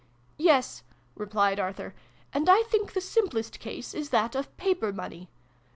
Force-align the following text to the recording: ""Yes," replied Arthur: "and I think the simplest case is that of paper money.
""Yes," 0.49 0.81
replied 1.13 1.59
Arthur: 1.59 1.93
"and 2.33 2.49
I 2.49 2.63
think 2.63 2.93
the 2.93 3.01
simplest 3.01 3.59
case 3.59 3.93
is 3.93 4.09
that 4.09 4.33
of 4.33 4.57
paper 4.57 4.91
money. 4.91 5.29